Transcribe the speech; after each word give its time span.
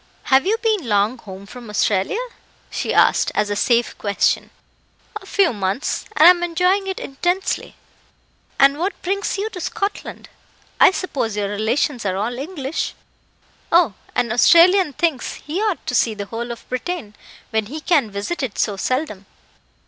"Have 0.33 0.47
you 0.47 0.57
been 0.63 0.89
long 0.89 1.19
home 1.19 1.45
from 1.45 1.69
Australia?" 1.69 2.17
she 2.71 2.91
asked, 2.91 3.31
as 3.35 3.51
a 3.51 3.55
safe 3.55 3.95
question. 3.99 4.49
"A 5.17 5.27
few 5.27 5.53
months, 5.53 6.05
and 6.17 6.27
am 6.27 6.41
enjoying 6.43 6.87
it 6.87 6.99
intensely." 6.99 7.75
"And 8.57 8.79
what 8.79 8.99
brings 9.03 9.37
you 9.37 9.47
to 9.51 9.61
Scotland? 9.61 10.27
I 10.79 10.89
suppose 10.89 11.37
your 11.37 11.49
relations 11.49 12.03
are 12.03 12.17
all 12.17 12.39
English?" 12.39 12.95
"Oh, 13.71 13.93
an 14.15 14.31
Australian 14.31 14.93
thinks 14.93 15.35
he 15.35 15.61
ought 15.61 15.85
to 15.85 15.93
see 15.93 16.15
the 16.15 16.25
whole 16.25 16.51
of 16.51 16.67
Britain, 16.67 17.13
when 17.51 17.67
he 17.67 17.79
can 17.79 18.09
visit 18.09 18.41
it 18.41 18.57
so 18.57 18.77
seldom. 18.77 19.27